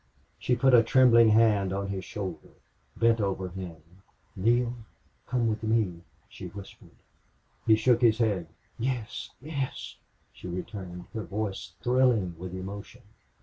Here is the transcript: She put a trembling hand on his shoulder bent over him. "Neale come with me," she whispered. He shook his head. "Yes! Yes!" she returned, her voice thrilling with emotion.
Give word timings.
She 0.39 0.55
put 0.55 0.73
a 0.73 0.81
trembling 0.81 1.29
hand 1.29 1.71
on 1.71 1.89
his 1.89 2.03
shoulder 2.03 2.49
bent 2.97 3.21
over 3.21 3.49
him. 3.49 3.83
"Neale 4.35 4.73
come 5.27 5.47
with 5.47 5.61
me," 5.61 6.01
she 6.27 6.47
whispered. 6.47 6.95
He 7.67 7.75
shook 7.75 8.01
his 8.01 8.17
head. 8.17 8.47
"Yes! 8.79 9.29
Yes!" 9.43 9.97
she 10.33 10.47
returned, 10.47 11.05
her 11.13 11.21
voice 11.23 11.73
thrilling 11.83 12.35
with 12.39 12.55
emotion. 12.55 13.03